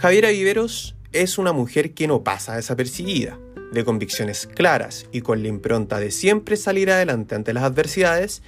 Javiera 0.00 0.30
Viveros 0.30 0.96
es 1.12 1.36
una 1.36 1.52
mujer 1.52 1.92
que 1.92 2.06
no 2.06 2.24
pasa 2.24 2.56
desapercibida, 2.56 3.38
de 3.70 3.84
convicciones 3.84 4.46
claras 4.46 5.04
y 5.12 5.20
con 5.20 5.42
la 5.42 5.48
impronta 5.48 6.00
de 6.00 6.10
siempre 6.10 6.56
salir 6.56 6.90
adelante 6.90 7.34
ante 7.34 7.52
las 7.52 7.64
adversidades, 7.64 8.42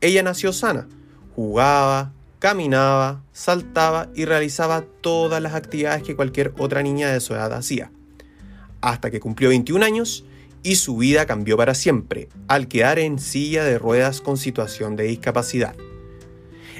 ella 0.00 0.24
nació 0.24 0.52
sana, 0.52 0.88
jugaba, 1.36 2.12
caminaba, 2.40 3.22
saltaba 3.32 4.10
y 4.16 4.24
realizaba 4.24 4.84
todas 5.00 5.40
las 5.40 5.54
actividades 5.54 6.02
que 6.02 6.16
cualquier 6.16 6.52
otra 6.58 6.82
niña 6.82 7.12
de 7.12 7.20
su 7.20 7.34
edad 7.34 7.52
hacía. 7.52 7.92
Hasta 8.80 9.12
que 9.12 9.20
cumplió 9.20 9.50
21 9.50 9.84
años 9.84 10.24
y 10.64 10.74
su 10.74 10.96
vida 10.96 11.24
cambió 11.24 11.56
para 11.56 11.76
siempre, 11.76 12.28
al 12.48 12.66
quedar 12.66 12.98
en 12.98 13.20
silla 13.20 13.62
de 13.62 13.78
ruedas 13.78 14.20
con 14.20 14.36
situación 14.36 14.96
de 14.96 15.04
discapacidad. 15.04 15.76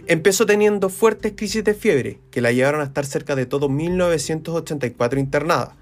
Empezó 0.08 0.46
teniendo 0.46 0.88
fuertes 0.88 1.32
crisis 1.34 1.64
de 1.64 1.74
fiebre 1.74 2.20
que 2.30 2.40
la 2.40 2.52
llevaron 2.52 2.80
a 2.80 2.84
estar 2.84 3.04
cerca 3.04 3.34
de 3.34 3.44
todo 3.44 3.68
1984 3.68 5.18
internada, 5.18 5.74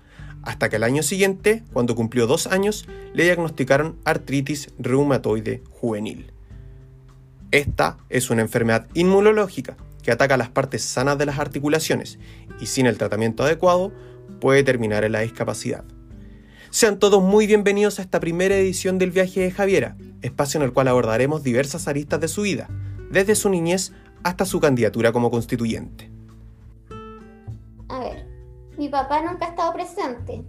hasta 0.43 0.71
que 0.71 0.77
al 0.77 0.85
año 0.85 1.03
siguiente, 1.03 1.63
cuando 1.75 1.95
cumplió 1.95 2.27
dos 2.27 2.47
años, 2.47 2.87
le 3.13 3.25
diagnosticaron 3.25 3.99
artritis 4.05 4.71
reumatoide 4.79 5.63
juvenil. 5.69 6.33
Esta 7.51 7.99
es 8.09 8.31
una 8.31 8.41
enfermedad 8.41 8.89
inmunológica 8.95 9.77
que 10.03 10.11
ataca 10.11 10.39
las 10.39 10.49
partes 10.49 10.83
sanas 10.83 11.19
de 11.19 11.27
las 11.27 11.39
articulaciones 11.39 12.19
y 12.59 12.67
sin 12.67 12.87
el 12.87 12.97
tratamiento 12.97 13.43
adecuado 13.43 13.93
puede 14.41 14.63
terminar 14.63 15.05
en 15.05 15.13
la 15.13 15.21
discapacidad. 15.21 15.85
Sean 16.71 16.99
todos 16.99 17.23
muy 17.23 17.47
bienvenidos 17.47 17.99
a 17.99 18.03
esta 18.03 18.21
primera 18.21 18.57
edición 18.57 18.97
del 18.97 19.11
viaje 19.11 19.41
de 19.41 19.51
Javiera, 19.51 19.99
espacio 20.23 20.59
en 20.59 20.65
el 20.65 20.73
cual 20.73 20.89
abordaremos 20.89 21.43
diversas 21.43 21.89
aristas 21.89 22.21
de 22.21 22.29
su 22.29 22.43
vida, 22.43 22.69
desde 23.11 23.35
su 23.35 23.49
niñez 23.49 23.93
hasta 24.25 24.47
su 24.47 24.59
candidatura 24.59 25.13
como 25.13 25.31
constituyente. 25.31 26.11
A 27.89 27.99
ver, 28.01 28.27
mi 28.79 28.89
papá 28.89 29.23
nunca 29.23 29.47
ha 29.47 29.49
estado 29.51 29.73
presente. 29.75 30.45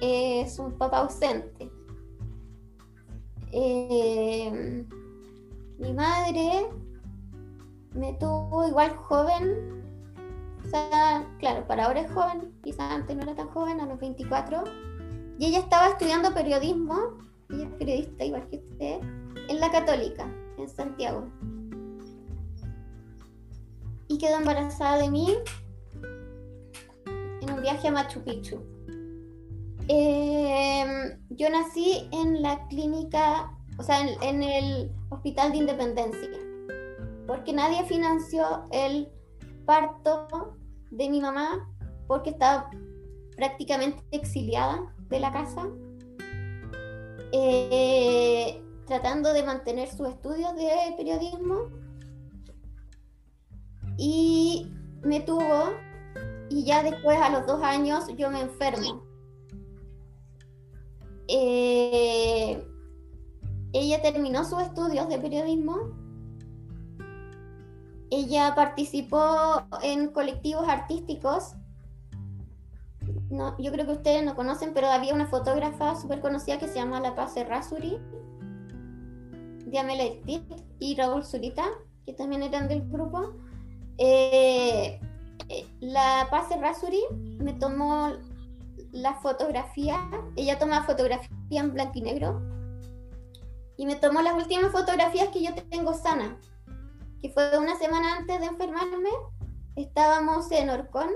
Es 0.00 0.58
un 0.58 0.72
papá 0.72 0.98
ausente. 0.98 1.70
Eh, 3.52 4.84
mi 5.78 5.92
madre 5.94 6.68
me 7.94 8.12
tuvo 8.14 8.68
igual 8.68 8.94
joven. 8.96 9.82
O 10.62 10.68
sea, 10.68 11.26
claro, 11.38 11.66
para 11.66 11.86
ahora 11.86 12.00
es 12.00 12.12
joven, 12.12 12.52
quizás 12.62 12.92
antes 12.92 13.16
no 13.16 13.22
era 13.22 13.34
tan 13.34 13.48
joven, 13.48 13.80
a 13.80 13.86
los 13.86 13.98
24. 13.98 14.64
Y 15.38 15.46
ella 15.46 15.60
estaba 15.60 15.88
estudiando 15.88 16.34
periodismo, 16.34 17.18
ella 17.50 17.64
es 17.64 17.70
periodista 17.78 18.24
igual 18.24 18.48
que 18.48 18.56
usted, 18.56 19.00
en 19.48 19.60
la 19.60 19.70
Católica, 19.70 20.28
en 20.58 20.68
Santiago 20.68 21.28
y 24.08 24.18
quedó 24.18 24.38
embarazada 24.38 24.98
de 24.98 25.10
mí 25.10 25.36
en 27.40 27.52
un 27.52 27.60
viaje 27.60 27.88
a 27.88 27.92
Machu 27.92 28.22
Picchu. 28.22 28.60
Em, 29.88 31.18
yo 31.30 31.48
nací 31.50 32.08
en 32.10 32.42
la 32.42 32.66
clínica, 32.68 33.52
o 33.78 33.82
sea, 33.82 34.00
en, 34.00 34.42
el 34.42 34.90
Hospital 35.10 35.52
de 35.52 35.58
Independencia, 35.58 36.28
porque 37.26 37.52
nadie 37.52 37.84
financió 37.84 38.66
el 38.72 39.08
parto 39.64 40.56
de 40.90 41.08
mi 41.08 41.20
mamá 41.20 41.68
porque 42.06 42.30
estaba 42.30 42.70
prácticamente 43.36 44.02
exiliada 44.10 44.92
de 45.08 45.20
la 45.20 45.32
casa, 45.32 45.68
eh, 47.32 48.62
tratando 48.86 49.32
de 49.32 49.42
mantener 49.42 49.88
sus 49.88 50.08
estudios 50.08 50.54
de 50.56 50.94
periodismo 50.96 51.68
y 53.96 54.70
me 55.02 55.20
tuvo 55.20 55.70
y 56.48 56.64
ya 56.64 56.82
después 56.82 57.18
a 57.20 57.30
los 57.30 57.46
dos 57.46 57.62
años 57.62 58.04
yo 58.16 58.30
me 58.30 58.40
enfermo. 58.40 59.02
Eh, 61.28 62.64
ella 63.72 64.00
terminó 64.00 64.44
sus 64.44 64.62
estudios 64.62 65.08
de 65.08 65.18
periodismo. 65.18 65.76
Ella 68.10 68.54
participó 68.54 69.66
en 69.82 70.12
colectivos 70.12 70.68
artísticos. 70.68 71.54
No, 73.28 73.58
yo 73.58 73.72
creo 73.72 73.86
que 73.86 73.92
ustedes 73.92 74.24
no 74.24 74.36
conocen, 74.36 74.72
pero 74.72 74.86
había 74.86 75.12
una 75.12 75.26
fotógrafa 75.26 75.96
súper 75.96 76.20
conocida 76.20 76.58
que 76.58 76.68
se 76.68 76.76
llama 76.76 77.00
La 77.00 77.16
Paz 77.16 77.34
Rasuri, 77.48 77.98
Diamela 79.66 80.04
y 80.78 80.96
Raúl 80.96 81.24
Zurita, 81.24 81.64
que 82.04 82.12
también 82.12 82.44
eran 82.44 82.68
del 82.68 82.88
grupo. 82.88 83.34
Eh, 83.98 85.00
eh, 85.48 85.66
la 85.80 86.26
Paz 86.30 86.48
Rasuri 86.60 87.00
me 87.38 87.54
tomó 87.54 88.12
la 88.92 89.14
fotografía, 89.14 89.98
ella 90.36 90.58
toma 90.58 90.84
fotografía 90.84 91.28
en 91.50 91.72
blanco 91.72 91.92
y 91.94 92.02
negro, 92.02 92.40
y 93.76 93.86
me 93.86 93.96
tomó 93.96 94.22
las 94.22 94.34
últimas 94.34 94.72
fotografías 94.72 95.28
que 95.28 95.42
yo 95.42 95.54
tengo 95.70 95.94
sana, 95.94 96.38
que 97.20 97.30
fue 97.30 97.58
una 97.58 97.76
semana 97.76 98.16
antes 98.16 98.40
de 98.40 98.46
enfermarme, 98.46 99.10
estábamos 99.76 100.50
en 100.50 100.70
Orcón, 100.70 101.10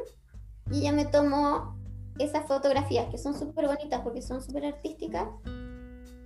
y 0.71 0.81
ella 0.81 0.93
me 0.93 1.07
tomó 1.07 1.77
esas 2.19 2.47
fotografías, 2.47 3.09
que 3.11 3.19
son 3.19 3.39
súper 3.39 3.67
bonitas 3.67 4.01
porque 4.03 4.23
son 4.23 4.43
súper 4.43 4.67
artísticas, 4.67 5.29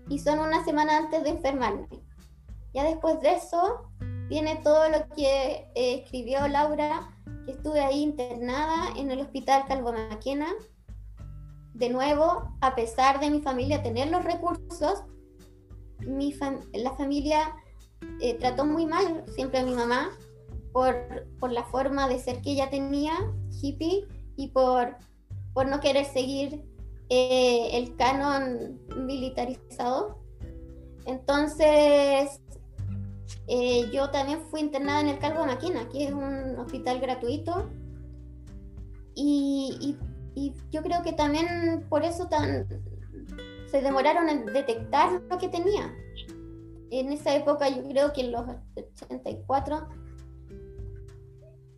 y 0.08 0.18
son 0.18 0.38
una 0.40 0.64
semana 0.64 0.98
antes 0.98 1.22
de 1.22 1.30
enfermarme. 1.30 1.88
Ya 2.74 2.82
después 2.84 3.20
de 3.20 3.34
eso, 3.34 3.88
viene 4.28 4.60
todo 4.62 4.88
lo 4.88 5.08
que 5.14 5.70
eh, 5.74 6.02
escribió 6.02 6.46
Laura, 6.48 7.16
que 7.44 7.52
estuve 7.52 7.80
ahí 7.80 8.02
internada 8.02 8.90
en 8.96 9.10
el 9.10 9.20
hospital 9.20 9.64
Calvo 9.66 9.92
Maquena. 9.92 10.48
De 11.74 11.90
nuevo, 11.90 12.56
a 12.60 12.74
pesar 12.74 13.20
de 13.20 13.30
mi 13.30 13.40
familia 13.40 13.82
tener 13.82 14.08
los 14.08 14.24
recursos, 14.24 15.02
mi 16.00 16.34
la 16.72 16.94
familia 16.96 17.54
eh, 18.20 18.34
trató 18.34 18.64
muy 18.64 18.86
mal 18.86 19.24
siempre 19.34 19.60
a 19.60 19.64
mi 19.64 19.74
mamá 19.74 20.10
por, 20.72 21.26
por, 21.38 21.52
la 21.52 21.64
forma 21.64 22.08
de 22.08 22.18
ser 22.18 22.42
que 22.42 22.52
ella 22.52 22.70
tenía, 22.70 23.14
hippie, 23.62 24.06
y 24.36 24.48
por, 24.48 24.96
por 25.52 25.66
no 25.66 25.80
querer 25.80 26.04
seguir 26.04 26.64
eh, 27.08 27.70
el 27.72 27.96
canon 27.96 28.80
militarizado. 29.06 30.18
Entonces, 31.06 32.40
eh, 33.46 33.90
yo 33.92 34.10
también 34.10 34.40
fui 34.50 34.60
internada 34.60 35.00
en 35.00 35.08
el 35.08 35.18
Calvo 35.18 35.44
Maquina, 35.44 35.88
que 35.88 36.04
es 36.04 36.12
un 36.12 36.58
hospital 36.58 37.00
gratuito. 37.00 37.70
Y, 39.14 39.96
yo 40.72 40.82
creo 40.82 41.02
que 41.04 41.12
también 41.12 41.86
por 41.88 42.04
eso 42.04 42.26
tan, 42.26 42.66
se 43.70 43.80
demoraron 43.80 44.28
en 44.28 44.46
detectar 44.46 45.22
lo 45.30 45.38
que 45.38 45.48
tenía. 45.48 45.94
En 46.90 47.12
esa 47.12 47.34
época, 47.36 47.68
yo 47.68 47.86
creo 47.88 48.12
que 48.12 48.22
en 48.22 48.32
los 48.32 48.44
84 49.08 49.88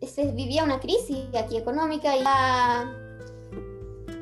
se 0.01 0.31
vivía 0.31 0.63
una 0.63 0.79
crisis 0.79 1.25
aquí 1.35 1.57
económica 1.57 2.15
y 2.15 2.23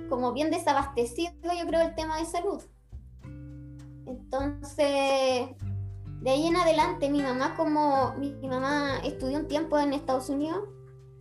como 0.09 0.33
bien 0.33 0.51
desabastecido, 0.51 1.31
yo 1.43 1.65
creo, 1.67 1.81
el 1.81 1.95
tema 1.95 2.19
de 2.19 2.25
salud. 2.25 2.61
Entonces, 4.05 5.49
de 6.25 6.31
ahí 6.31 6.47
en 6.47 6.55
adelante, 6.55 7.07
mi 7.07 7.21
mamá, 7.21 7.53
como 7.55 8.15
mi, 8.15 8.33
mamá 8.47 8.97
estudió 9.03 9.37
un 9.37 9.47
tiempo 9.47 9.77
en 9.77 9.93
Estados 9.93 10.27
Unidos, 10.27 10.57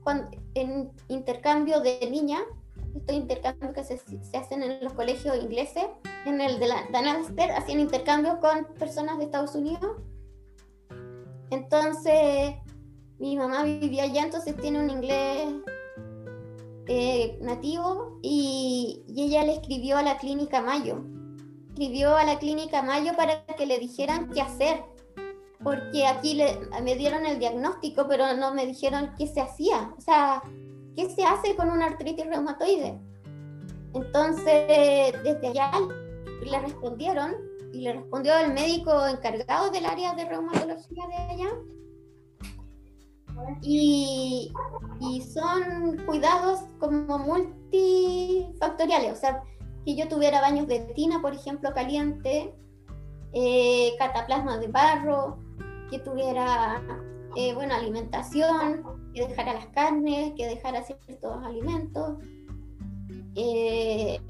cuando, 0.03 0.31
en 0.55 0.93
intercambio 1.09 1.83
de 1.83 2.09
niña, 2.11 2.39
estos 2.97 3.15
intercambios 3.15 3.75
que 3.75 3.85
se, 3.85 4.01
hacen 4.35 4.63
en 4.63 4.83
los 4.83 4.95
colegios 4.95 5.37
ingleses, 5.37 5.85
en 6.25 6.41
el 6.41 6.59
de 6.59 6.69
la 6.69 6.89
Danaster, 6.91 7.51
hacían 7.51 7.81
intercambios 7.81 8.37
con 8.37 8.65
personas 8.79 9.19
de 9.19 9.25
Estados 9.25 9.55
Unidos. 9.55 9.95
Entonces, 11.51 12.55
mi 13.19 13.37
mamá 13.37 13.63
vivía 13.63 14.05
allá, 14.05 14.23
entonces 14.23 14.57
tiene 14.57 14.81
un 14.81 14.89
inglés 14.89 15.53
eh, 16.87 17.39
nativo 17.43 18.21
y, 18.23 19.05
y, 19.07 19.25
ella 19.25 19.45
le 19.45 19.53
escribió 19.53 19.99
a 19.99 20.03
la 20.03 20.17
clínica 20.17 20.63
Mayo. 20.63 21.05
Escribió 21.69 22.17
a 22.17 22.25
la 22.25 22.39
clínica 22.39 22.81
Mayo 22.81 23.15
para 23.15 23.45
que 23.45 23.67
le 23.67 23.79
dijeran 23.79 24.31
qué 24.31 24.41
hacer 24.41 24.94
porque 25.65 26.07
aquí 26.07 26.39
me 26.83 26.95
dieron 26.95 27.25
el 27.25 27.39
diagnóstico, 27.39 28.07
pero 28.07 28.37
no 28.37 28.53
me 28.55 28.67
dijeron 28.67 29.13
qué 29.17 29.27
se 29.27 29.41
hacía, 29.41 29.95
o 29.97 30.01
sea, 30.01 30.43
qué 30.95 31.09
se 31.09 31.25
hace 31.25 31.57
con 31.57 31.71
una 31.71 31.87
artritis 31.87 32.27
reumatoide. 32.27 33.01
Entonces, 33.95 35.15
desde 35.25 35.49
allá 35.49 35.73
le 36.45 36.61
respondieron 36.61 37.35
y 37.73 37.81
le 37.81 37.95
respondió 37.95 38.37
el 38.37 38.53
médico 38.53 39.07
encargado 39.07 39.71
del 39.71 39.87
área 39.87 40.15
de 40.15 40.27
reumatología 40.27 41.07
de 41.09 41.15
allá. 41.15 41.49
Y, 43.63 44.53
y 45.01 45.23
son 45.23 45.97
cuidados 46.07 46.61
como 46.79 47.19
multifactoriales, 47.19 49.13
o 49.13 49.17
sea, 49.17 49.43
que 49.85 49.97
yo 49.97 50.09
tuviera 50.09 50.43
baños 50.43 50.69
de 50.69 50.81
tina, 50.95 51.23
por 51.23 51.35
ejemplo, 51.35 51.73
caliente, 51.75 52.55
eh, 53.33 53.95
cataplasma 53.99 54.59
de 54.59 54.69
barro, 54.69 55.44
que 55.91 55.99
tuviera 55.99 56.83
eh, 57.37 57.55
buena 57.55 57.77
alimentación, 57.77 58.83
que 59.15 59.27
dejara 59.27 59.55
las 59.55 59.67
carnes, 59.69 60.33
que 60.37 60.47
dejara 60.47 60.83
ciertos 60.83 61.45
alimentos, 61.45 62.19
eh, 63.37 64.21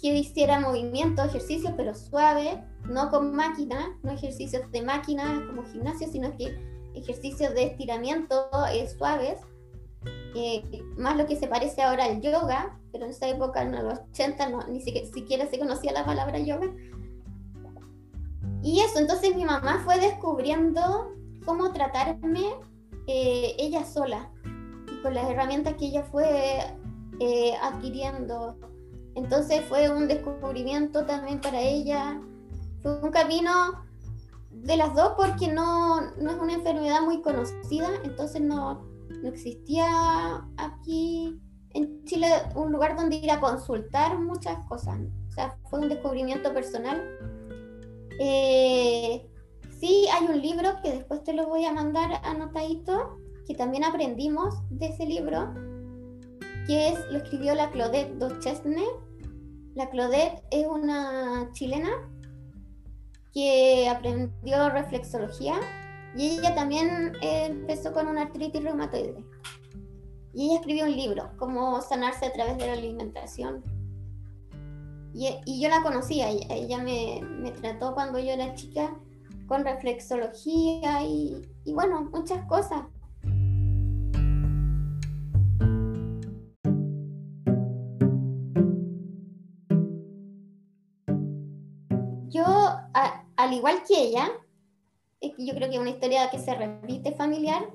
que 0.00 0.08
hiciera 0.16 0.60
movimientos, 0.60 1.26
ejercicios, 1.26 1.72
pero 1.76 1.94
suaves, 1.94 2.58
no 2.84 3.10
con 3.10 3.34
máquina, 3.34 3.98
no 4.02 4.12
ejercicios 4.12 4.70
de 4.70 4.82
máquina 4.82 5.44
como 5.46 5.64
gimnasio, 5.64 6.08
sino 6.08 6.36
que 6.36 6.56
ejercicios 6.94 7.54
de 7.54 7.64
estiramiento 7.64 8.48
eh, 8.72 8.88
suaves, 8.88 9.40
eh, 10.34 10.62
más 10.96 11.16
lo 11.16 11.26
que 11.26 11.36
se 11.36 11.48
parece 11.48 11.82
ahora 11.82 12.04
al 12.04 12.20
yoga, 12.20 12.78
pero 12.92 13.04
en 13.04 13.10
esa 13.10 13.28
época, 13.28 13.62
en 13.62 13.72
los 13.72 13.98
80, 14.12 14.48
no, 14.48 14.66
ni 14.68 14.80
siquiera, 14.80 15.06
siquiera 15.08 15.46
se 15.46 15.58
conocía 15.58 15.92
la 15.92 16.04
palabra 16.04 16.38
yoga. 16.38 16.68
Y 18.68 18.80
eso, 18.80 18.98
entonces 18.98 19.34
mi 19.34 19.46
mamá 19.46 19.80
fue 19.82 19.98
descubriendo 19.98 21.14
cómo 21.46 21.72
tratarme 21.72 22.44
eh, 23.06 23.56
ella 23.58 23.82
sola 23.86 24.30
y 24.92 25.00
con 25.00 25.14
las 25.14 25.26
herramientas 25.30 25.72
que 25.76 25.86
ella 25.86 26.02
fue 26.02 26.26
eh, 27.18 27.54
adquiriendo. 27.62 28.58
Entonces 29.14 29.64
fue 29.70 29.88
un 29.88 30.06
descubrimiento 30.06 31.06
también 31.06 31.40
para 31.40 31.62
ella, 31.62 32.20
fue 32.82 33.00
un 33.00 33.10
camino 33.10 33.86
de 34.50 34.76
las 34.76 34.94
dos 34.94 35.14
porque 35.16 35.48
no, 35.50 36.02
no 36.18 36.30
es 36.30 36.36
una 36.36 36.52
enfermedad 36.52 37.00
muy 37.00 37.22
conocida, 37.22 37.88
entonces 38.04 38.42
no, 38.42 38.82
no 39.22 39.28
existía 39.30 40.44
aquí 40.58 41.40
en 41.70 42.04
Chile 42.04 42.28
un 42.54 42.70
lugar 42.70 42.96
donde 42.96 43.16
ir 43.16 43.30
a 43.30 43.40
consultar 43.40 44.18
muchas 44.18 44.58
cosas. 44.66 45.00
O 45.28 45.30
sea, 45.30 45.56
fue 45.70 45.80
un 45.80 45.88
descubrimiento 45.88 46.52
personal. 46.52 47.37
Eh, 48.18 49.26
sí, 49.78 50.06
hay 50.12 50.26
un 50.26 50.40
libro 50.40 50.70
que 50.82 50.92
después 50.92 51.22
te 51.24 51.32
lo 51.32 51.46
voy 51.46 51.64
a 51.64 51.72
mandar 51.72 52.20
anotadito, 52.24 53.18
que 53.46 53.54
también 53.54 53.84
aprendimos 53.84 54.54
de 54.70 54.86
ese 54.86 55.06
libro, 55.06 55.54
que 56.66 56.88
es, 56.88 56.98
lo 57.10 57.18
escribió 57.18 57.54
la 57.54 57.70
Claudette 57.70 58.18
Dochesne. 58.18 58.84
La 59.74 59.88
Claudette 59.90 60.42
es 60.50 60.66
una 60.66 61.48
chilena 61.52 61.90
que 63.32 63.88
aprendió 63.88 64.68
reflexología 64.70 65.60
y 66.16 66.38
ella 66.38 66.54
también 66.54 67.12
empezó 67.20 67.92
con 67.92 68.08
una 68.08 68.22
artritis 68.22 68.62
reumatoide. 68.62 69.24
Y 70.34 70.46
ella 70.46 70.60
escribió 70.60 70.84
un 70.84 70.96
libro, 70.96 71.30
Cómo 71.38 71.80
sanarse 71.80 72.26
a 72.26 72.32
través 72.32 72.58
de 72.58 72.66
la 72.66 72.72
alimentación. 72.72 73.77
Y, 75.14 75.60
yo 75.60 75.68
la 75.68 75.82
conocía, 75.82 76.28
ella, 76.28 76.46
ella 76.54 76.78
me, 76.78 77.50
trató 77.60 77.94
cuando 77.94 78.18
yo 78.18 78.30
era 78.30 78.54
chica 78.54 78.94
con 79.46 79.64
reflexología 79.64 81.02
y, 81.02 81.42
y 81.64 81.72
bueno, 81.72 82.08
muchas 82.12 82.44
cosas. 82.46 82.82
Yo, 92.30 92.44
al 93.36 93.52
igual 93.52 93.82
que 93.88 94.00
ella, 94.00 94.30
yo 95.20 95.54
creo 95.54 95.68
que 95.68 95.76
es 95.76 95.80
una 95.80 95.90
historia 95.90 96.30
que 96.30 96.38
se 96.38 96.54
repite 96.54 97.12
familiar, 97.12 97.68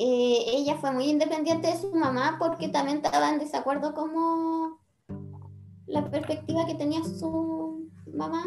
eh, 0.00 0.44
ella 0.46 0.76
fue 0.76 0.92
muy 0.92 1.06
independiente 1.06 1.68
de 1.68 1.76
su 1.76 1.92
mamá 1.92 2.36
porque 2.38 2.68
también 2.68 2.98
estaba 2.98 3.30
en 3.30 3.40
desacuerdo 3.40 3.94
como 3.94 4.77
la 5.88 6.08
perspectiva 6.10 6.66
que 6.66 6.74
tenía 6.74 7.02
su 7.02 7.88
mamá. 8.14 8.44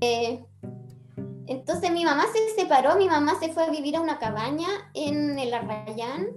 Eh, 0.00 0.44
entonces 1.46 1.90
mi 1.90 2.04
mamá 2.04 2.24
se 2.32 2.60
separó, 2.60 2.96
mi 2.96 3.08
mamá 3.08 3.38
se 3.40 3.52
fue 3.52 3.64
a 3.64 3.70
vivir 3.70 3.96
a 3.96 4.00
una 4.00 4.18
cabaña 4.18 4.68
en 4.94 5.38
el 5.38 5.52
Arrayán. 5.52 6.28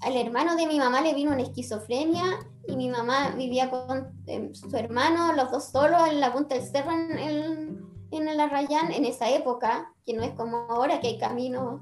Al 0.00 0.16
hermano 0.16 0.56
de 0.56 0.66
mi 0.66 0.78
mamá 0.78 1.00
le 1.00 1.14
vino 1.14 1.32
una 1.32 1.42
esquizofrenia 1.42 2.24
y 2.68 2.76
mi 2.76 2.90
mamá 2.90 3.30
vivía 3.36 3.70
con 3.70 4.22
eh, 4.26 4.50
su 4.52 4.76
hermano, 4.76 5.32
los 5.32 5.50
dos 5.50 5.70
solos 5.70 6.02
en 6.08 6.20
la 6.20 6.32
punta 6.32 6.54
del 6.54 6.64
cerro 6.64 6.92
en, 6.92 7.86
en 8.10 8.28
el 8.28 8.40
Arrayán 8.40 8.92
en 8.92 9.06
esa 9.06 9.30
época, 9.30 9.94
que 10.04 10.12
no 10.12 10.22
es 10.22 10.32
como 10.32 10.58
ahora 10.68 11.00
que 11.00 11.08
hay 11.08 11.18
caminos 11.18 11.80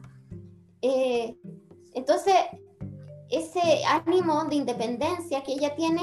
eh, 0.82 1.36
entonces, 1.94 2.34
ese 3.30 3.84
ánimo 3.86 4.44
de 4.44 4.56
independencia 4.56 5.42
que 5.42 5.52
ella 5.52 5.74
tiene, 5.76 6.02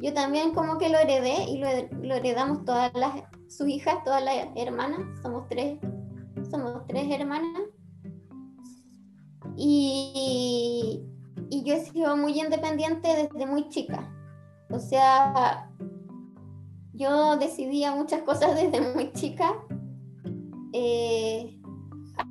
yo 0.00 0.14
también 0.14 0.54
como 0.54 0.78
que 0.78 0.88
lo 0.88 0.98
heredé 0.98 1.44
y 1.44 1.58
lo, 1.58 2.14
heredamos 2.14 2.64
todas 2.64 2.92
las, 2.94 3.22
sus 3.48 3.68
hijas, 3.68 4.02
todas 4.04 4.24
las 4.24 4.48
hermanas, 4.56 5.00
somos 5.22 5.46
tres, 5.48 5.78
somos 6.50 6.86
tres 6.86 7.10
hermanas. 7.10 7.62
Y, 9.56 11.02
y 11.50 11.64
yo 11.64 11.74
he 11.74 11.84
sido 11.84 12.16
muy 12.16 12.40
independiente 12.40 13.08
desde 13.08 13.46
muy 13.46 13.68
chica. 13.68 14.10
O 14.70 14.78
sea, 14.78 15.70
yo 16.94 17.36
decidía 17.36 17.94
muchas 17.94 18.22
cosas 18.22 18.54
desde 18.54 18.80
muy 18.94 19.12
chica. 19.12 19.54
Eh, 20.72 21.60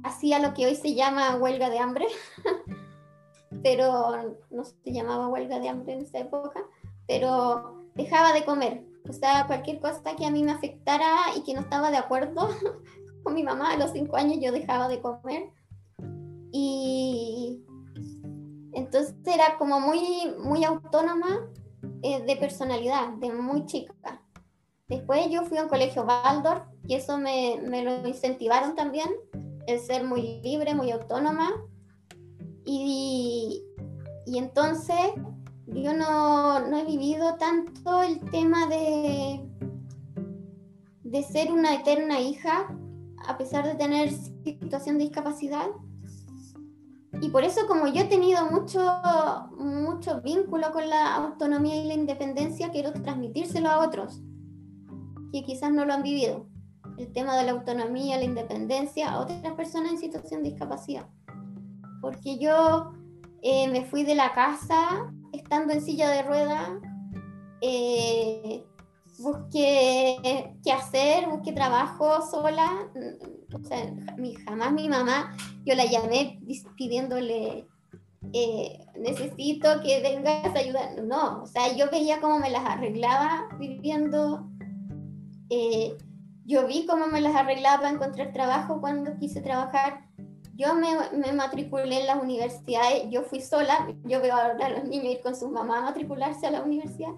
hacía 0.04 0.40
lo 0.40 0.54
que 0.54 0.66
hoy 0.66 0.76
se 0.76 0.96
llama 0.96 1.36
huelga 1.36 1.70
de 1.70 1.80
hambre, 1.80 2.06
pero 3.64 4.38
no 4.50 4.64
se 4.64 4.92
llamaba 4.92 5.28
huelga 5.28 5.60
de 5.60 5.70
hambre 5.70 5.94
en 5.94 6.02
esa 6.02 6.20
época, 6.20 6.64
pero 7.10 7.74
dejaba 7.96 8.32
de 8.34 8.46
comer. 8.46 8.86
O 9.10 9.14
sea, 9.14 9.48
cualquier 9.48 9.80
cosa 9.80 10.16
que 10.16 10.28
a 10.28 10.32
mí 10.32 10.44
me 10.44 10.52
afectara 10.52 11.10
y 11.36 11.42
que 11.42 11.56
no 11.56 11.62
estaba 11.62 11.90
de 11.90 11.98
acuerdo 11.98 12.48
con 13.24 13.34
mi 13.34 13.44
mamá 13.44 13.72
a 13.74 13.78
los 13.78 13.92
cinco 13.92 14.16
años, 14.16 14.38
yo 14.40 14.52
dejaba 14.52 14.88
de 14.88 15.02
comer. 15.02 15.50
Y 16.52 17.64
entonces 18.74 19.16
era 19.26 19.58
como 19.58 19.80
muy, 19.80 20.36
muy 20.38 20.64
autónoma 20.64 21.50
eh, 22.04 22.22
de 22.22 22.36
personalidad, 22.36 23.10
de 23.14 23.34
muy 23.34 23.66
chica. 23.66 24.22
Después 24.88 25.30
yo 25.32 25.44
fui 25.46 25.58
a 25.58 25.64
un 25.64 25.70
colegio 25.70 26.04
Waldorf 26.04 26.64
y 26.88 26.94
eso 26.94 27.18
me, 27.18 27.60
me 27.68 27.84
lo 27.84 28.08
incentivaron 28.08 28.76
también 28.76 29.10
el 29.66 29.80
ser 29.80 30.04
muy 30.04 30.42
libre, 30.44 30.76
muy 30.76 30.92
autónoma. 30.92 31.50
Y, 32.66 33.64
y 34.28 34.38
entonces 34.38 35.12
yo 35.74 35.94
no, 35.94 36.68
no, 36.68 36.78
he 36.78 36.86
vivido 36.86 37.36
tanto 37.36 38.02
el 38.02 38.20
tema 38.32 38.68
de, 38.68 39.42
de 41.04 41.24
ser 41.24 41.52
una 41.52 41.76
eterna 41.76 42.20
hija, 42.20 42.68
a 43.28 43.38
pesar 43.38 43.66
de 43.66 43.76
tener 43.76 44.12
situación 44.12 44.98
de 44.98 45.06
discapacidad. 45.06 45.68
Y 47.22 47.30
por 47.30 47.44
eso 47.44 47.68
como 47.68 47.88
yo 47.88 48.02
he 48.02 48.06
tenido 48.06 48.50
mucho, 48.50 48.80
mucho 49.58 50.22
vínculo 50.22 50.72
con 50.72 50.90
la 50.90 51.16
autonomía 51.16 51.76
y 51.76 51.88
la 51.88 51.94
independencia, 51.94 52.70
quiero 52.70 52.94
transmitírselo 52.94 53.70
a 53.70 53.86
otros 53.86 54.22
que 55.32 55.44
quizás 55.44 55.72
no 55.72 55.86
lo 55.86 55.94
han 55.94 56.04
vivido 56.04 56.48
el 56.98 57.12
tema 57.14 57.38
de 57.38 57.46
la 57.46 57.52
autonomía, 57.52 58.18
la 58.18 58.26
independencia 58.26 59.12
a 59.12 59.20
otras 59.20 59.54
personas 59.54 59.94
en 59.94 59.98
situación 60.00 60.44
de 60.44 60.50
discapacidad. 60.50 61.08
Porque 62.02 62.38
yo 62.38 62.92
eh, 63.42 63.70
me 63.70 63.86
fui 63.86 64.04
de 64.04 64.16
la 64.16 64.34
casa 64.34 65.12
estando 65.34 65.74
en 65.74 65.82
silla 65.82 66.10
de 66.10 66.24
ruedas, 66.24 66.70
eh, 67.62 68.64
busqué 69.20 70.54
qué 70.64 70.72
hacer, 70.72 71.28
busqué 71.28 71.52
trabajo 71.52 72.22
sola. 72.30 72.90
O 73.54 73.64
sea, 73.66 73.94
jamás 74.46 74.74
mi 74.74 74.88
mamá, 74.88 75.36
yo 75.66 75.76
la 75.76 75.86
llamé 75.86 76.40
pidiéndole, 76.76 77.68
eh, 78.34 78.86
necesito 78.98 79.82
que 79.82 80.02
vengas 80.02 80.56
a 80.56 80.60
ayudar. 80.60 81.04
No, 81.04 81.44
o 81.44 81.48
sea, 81.48 81.76
yo 81.76 81.90
veía 81.92 82.22
cómo 82.22 82.40
me 82.40 82.50
las 82.50 82.66
arreglaba 82.66 83.48
viviendo 83.60 84.50
yo 86.50 86.66
vi 86.66 86.88
cómo 86.88 87.06
me 87.06 87.22
las 87.22 87.36
arreglaba 87.36 87.78
para 87.78 87.92
encontrar 87.92 88.34
trabajo 88.34 88.82
cuando 88.82 89.16
quise 89.20 89.40
trabajar. 89.40 90.09
Yo 90.60 90.76
me, 90.76 90.90
me, 91.18 91.32
matriculé 91.32 92.02
en 92.02 92.08
las 92.08 92.22
universidades, 92.22 93.10
yo 93.10 93.24
fui 93.24 93.40
sola, 93.40 93.88
yo 94.04 94.20
veo 94.20 94.36
ahora 94.36 94.66
a 94.66 94.70
los 94.72 94.84
niños 94.84 95.14
ir 95.14 95.22
con 95.22 95.34
sus 95.34 95.50
mamás 95.50 95.78
a 95.78 95.84
matricularse 95.84 96.46
a 96.48 96.52
la 96.52 96.62
universidad. 96.62 97.14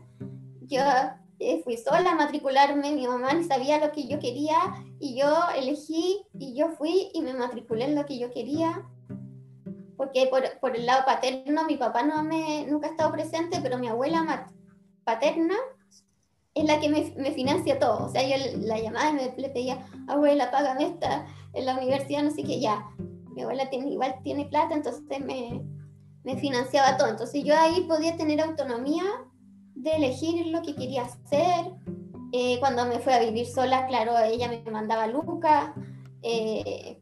Yo 0.67 0.79
eh, 1.39 1.60
fui 1.63 1.75
sola 1.75 2.12
a 2.12 2.15
matricularme, 2.15 2.91
mi 2.91 3.07
mamá 3.07 3.33
ni 3.33 3.43
sabía 3.43 3.79
lo 3.79 3.91
que 3.91 4.07
yo 4.07 4.19
quería 4.19 4.57
y 5.00 5.19
yo 5.19 5.27
elegí 5.57 6.24
y 6.38 6.53
yo 6.53 6.69
fui 6.69 7.10
y 7.15 7.21
me 7.21 7.33
matriculé 7.33 7.86
en 7.86 7.95
lo 7.95 8.05
que 8.05 8.19
yo 8.19 8.29
quería. 8.29 8.88
Porque 9.98 10.27
por, 10.27 10.43
por 10.60 10.75
el 10.75 10.86
lado 10.86 11.03
paterno 11.03 11.63
mi 11.63 11.77
papá 11.77 12.03
no 12.03 12.21
me, 12.24 12.67
nunca 12.67 12.89
ha 12.89 12.91
estado 12.91 13.12
presente, 13.12 13.60
pero 13.63 13.79
mi 13.79 13.88
abuela 13.88 14.51
paterna 15.03 15.55
es 16.53 16.65
la 16.65 16.79
que 16.79 16.89
me, 16.89 17.12
me, 17.17 17.31
financia 17.31 17.79
todo. 17.79 18.05
O 18.05 18.10
sea, 18.10 18.21
yo 18.21 18.36
la 18.60 18.77
llamaba 18.77 19.10
y 19.10 19.13
me, 19.13 19.33
le 19.36 19.50
pedía, 19.50 19.83
abuela, 20.07 20.51
págame 20.51 20.86
esta 20.86 21.25
en 21.53 21.65
la 21.65 21.75
universidad, 21.75 22.21
no 22.21 22.29
sé 22.29 22.43
qué, 22.43 22.60
ya. 22.60 22.88
Mi 23.34 23.42
abuela 23.42 23.70
tiene, 23.70 23.92
igual 23.92 24.16
tiene 24.24 24.46
plata, 24.46 24.76
entonces 24.76 25.04
me, 25.20 25.62
me 26.24 26.38
financiaba 26.38 26.98
todo. 26.98 27.10
Entonces 27.10 27.44
yo 27.44 27.58
ahí 27.58 27.86
podía 27.88 28.16
tener 28.18 28.42
autonomía 28.42 29.04
de 29.76 29.92
elegir 29.92 30.48
lo 30.48 30.62
que 30.62 30.76
quería 30.76 31.04
hacer. 31.04 31.72
Eh, 32.34 32.58
cuando 32.60 32.86
me 32.86 33.00
fui 33.00 33.14
a 33.14 33.20
vivir 33.20 33.46
sola, 33.46 33.88
claro, 33.88 34.18
ella 34.20 34.48
me 34.48 34.72
mandaba 34.72 35.08
Lucas, 35.08 35.72
eh, 36.22 37.02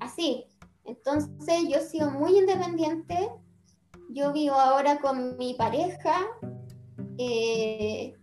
así. 0.00 0.46
Entonces 0.84 1.68
yo 1.68 1.78
he 1.78 1.86
sido 1.86 2.10
muy 2.10 2.38
independiente. 2.38 3.30
Yo 4.10 4.32
vivo 4.32 4.54
ahora 4.54 5.00
con 5.00 5.36
mi 5.36 5.54
pareja. 5.54 6.14
Eh, 7.18 8.14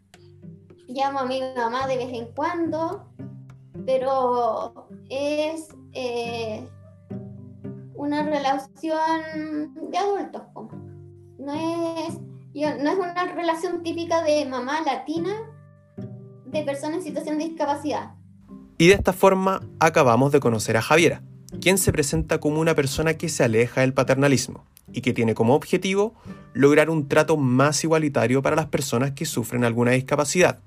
llamo 0.87 1.19
a 1.19 1.25
mi 1.25 1.41
mamá 1.55 1.87
de 1.87 1.97
vez 1.97 2.13
en 2.13 2.33
cuando, 2.33 3.07
pero 3.85 4.87
es 5.09 5.69
una 8.01 8.23
relación 8.23 9.21
de 9.91 9.97
adultos. 9.97 10.41
No 11.37 11.53
es, 11.53 12.19
no 12.55 12.91
es 12.91 12.97
una 12.97 13.25
relación 13.35 13.83
típica 13.83 14.23
de 14.23 14.43
mamá 14.47 14.81
latina 14.81 15.29
de 16.47 16.63
personas 16.63 16.97
en 16.97 17.03
situación 17.03 17.37
de 17.37 17.45
discapacidad. 17.45 18.15
Y 18.79 18.87
de 18.87 18.95
esta 18.95 19.13
forma 19.13 19.61
acabamos 19.79 20.31
de 20.31 20.39
conocer 20.39 20.77
a 20.77 20.81
Javiera, 20.81 21.21
quien 21.61 21.77
se 21.77 21.91
presenta 21.91 22.39
como 22.39 22.59
una 22.59 22.73
persona 22.73 23.13
que 23.13 23.29
se 23.29 23.43
aleja 23.43 23.81
del 23.81 23.93
paternalismo 23.93 24.65
y 24.91 25.01
que 25.01 25.13
tiene 25.13 25.35
como 25.35 25.53
objetivo 25.53 26.15
lograr 26.53 26.89
un 26.89 27.07
trato 27.07 27.37
más 27.37 27.83
igualitario 27.83 28.41
para 28.41 28.55
las 28.55 28.65
personas 28.65 29.11
que 29.11 29.25
sufren 29.25 29.63
alguna 29.63 29.91
discapacidad, 29.91 30.57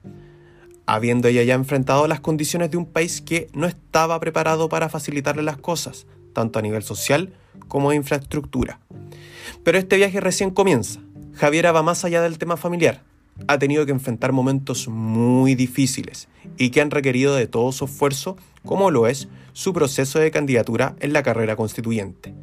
habiendo 0.87 1.27
ella 1.27 1.43
ya 1.43 1.55
enfrentado 1.55 2.07
las 2.07 2.21
condiciones 2.21 2.71
de 2.71 2.77
un 2.77 2.87
país 2.87 3.21
que 3.21 3.49
no 3.55 3.67
estaba 3.67 4.21
preparado 4.21 4.69
para 4.69 4.89
facilitarle 4.89 5.43
las 5.43 5.57
cosas, 5.57 6.07
tanto 6.35 6.59
a 6.59 6.63
nivel 6.63 6.83
social 6.83 7.33
como 7.69 7.91
de 7.91 7.97
infraestructura. 7.97 8.81
Pero 9.63 9.79
este 9.79 9.97
viaje 9.97 10.21
recién 10.21 10.51
comienza. 10.51 11.01
Javiera 11.33 11.73
va 11.73 11.83
más 11.83 12.05
allá 12.05 12.21
del 12.21 12.39
tema 12.39 12.57
familiar. 12.57 13.03
Ha 13.49 13.59
tenido 13.59 13.87
que 13.87 13.93
enfrentar 13.93 14.33
momentos 14.33 14.87
muy 14.89 15.55
difíciles 15.55 16.29
y 16.57 16.71
que 16.71 16.81
han 16.81 16.91
requerido 16.91 17.35
de 17.35 17.47
todo 17.47 17.73
su 17.73 17.87
esfuerzo, 17.87 18.37
como 18.65 18.91
lo 18.91 19.07
es 19.07 19.29
su 19.53 19.73
proceso 19.73 20.19
de 20.19 20.31
candidatura 20.31 20.95
en 21.01 21.13
la 21.13 21.23
carrera 21.23 21.57
constituyente, 21.57 22.35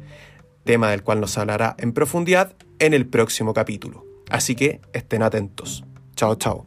tema 0.64 0.90
del 0.90 1.02
cual 1.02 1.20
nos 1.20 1.38
hablará 1.38 1.76
en 1.78 1.92
profundidad 1.92 2.54
en 2.78 2.92
el 2.92 3.06
próximo 3.06 3.54
capítulo. 3.54 4.04
Así 4.28 4.54
que 4.54 4.80
estén 4.92 5.22
atentos. 5.22 5.84
Chao, 6.14 6.34
chao. 6.34 6.66